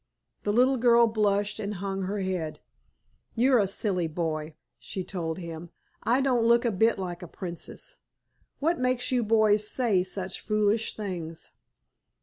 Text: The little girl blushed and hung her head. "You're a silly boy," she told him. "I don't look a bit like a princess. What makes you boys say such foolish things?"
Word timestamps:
The 0.41 0.51
little 0.51 0.77
girl 0.77 1.05
blushed 1.05 1.59
and 1.59 1.75
hung 1.75 2.01
her 2.01 2.21
head. 2.21 2.59
"You're 3.35 3.59
a 3.59 3.67
silly 3.67 4.07
boy," 4.07 4.55
she 4.79 5.03
told 5.03 5.37
him. 5.37 5.69
"I 6.01 6.21
don't 6.21 6.43
look 6.47 6.65
a 6.65 6.71
bit 6.71 6.97
like 6.97 7.21
a 7.21 7.27
princess. 7.27 7.99
What 8.57 8.79
makes 8.79 9.11
you 9.11 9.23
boys 9.23 9.67
say 9.69 10.01
such 10.01 10.41
foolish 10.41 10.95
things?" 10.95 11.51